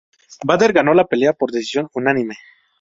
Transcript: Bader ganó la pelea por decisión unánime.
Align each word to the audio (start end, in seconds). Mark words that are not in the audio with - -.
Bader 0.43 0.73
ganó 0.73 0.95
la 0.95 1.05
pelea 1.05 1.31
por 1.31 1.51
decisión 1.51 1.87
unánime. 1.93 2.35